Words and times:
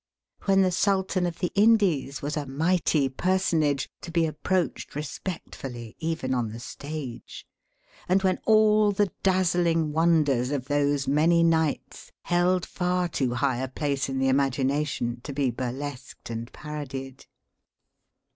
When 0.45 0.63
the 0.63 0.71
Sultan 0.71 1.27
of 1.27 1.37
the 1.37 1.51
Indies 1.53 2.23
was 2.23 2.35
a 2.35 2.47
mighty 2.47 3.07
person 3.07 3.61
age, 3.61 3.87
to 4.01 4.09
be 4.09 4.25
approached 4.25 4.95
respectfully 4.95 5.95
even 5.99 6.33
on 6.33 6.49
the 6.49 6.59
stage; 6.59 7.45
and 8.09 8.23
when 8.23 8.39
all 8.45 8.91
the 8.91 9.11
dazzling 9.21 9.91
wonders 9.93 10.49
of 10.49 10.65
those 10.65 11.07
many 11.07 11.43
nights 11.43 12.11
held 12.23 12.65
far 12.65 13.07
too 13.09 13.35
high 13.35 13.57
a 13.57 13.67
place 13.67 14.09
in 14.09 14.17
the 14.17 14.27
imagination 14.27 15.21
to 15.21 15.33
be 15.33 15.51
burlesqued 15.51 16.31
and 16.31 16.51
parodied. 16.51 17.27